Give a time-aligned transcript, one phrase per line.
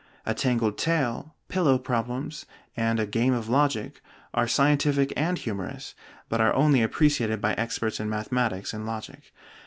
[0.25, 4.01] 'A Tangled Tale,' 'Pillow Problems,' and a 'Game of Logic'
[4.33, 5.93] are scientific and humorous,
[6.27, 9.31] but are only appreciated by experts in mathematics and logic.